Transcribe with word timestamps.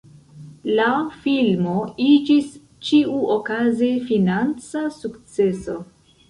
La 0.77 0.85
filmo 1.25 1.75
iĝis 2.05 2.47
ĉiuokaze 2.87 3.91
financa 4.09 4.83
sukceso. 4.99 5.79